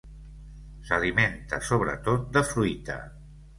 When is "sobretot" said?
1.69-2.27